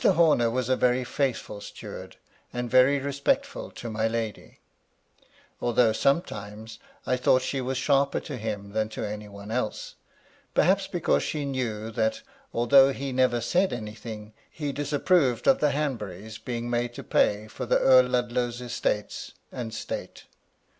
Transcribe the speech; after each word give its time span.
Horner 0.03 0.49
was 0.49 0.67
a 0.67 0.75
very 0.75 1.03
faithful 1.03 1.61
steward, 1.61 2.15
and 2.51 2.71
very 2.71 2.97
respectful 2.97 3.69
to 3.73 3.87
my 3.87 4.07
lady; 4.07 4.59
although, 5.61 5.93
sometimes, 5.93 6.79
I 7.05 7.15
thought 7.17 7.43
she 7.43 7.61
was 7.61 7.77
sharper 7.77 8.19
to 8.21 8.35
him 8.37 8.71
than 8.71 8.89
to 8.89 9.05
any 9.07 9.29
one 9.29 9.51
else; 9.51 9.93
perhaps 10.55 10.87
because 10.87 11.21
she 11.21 11.45
knew 11.45 11.91
that, 11.91 12.23
although 12.51 12.91
he 12.91 13.11
never 13.11 13.41
said 13.41 13.71
any 13.71 13.93
thing, 13.93 14.33
he 14.49 14.71
disapproved 14.71 15.45
of 15.45 15.59
the 15.59 15.69
Hanburys 15.69 16.39
being 16.39 16.67
made 16.67 16.95
to 16.95 17.03
pay 17.03 17.47
for 17.47 17.67
the 17.67 17.77
Earl 17.77 18.07
Ludlow's 18.07 18.59
estates 18.59 19.33
and 19.51 19.71
state. 19.71 20.23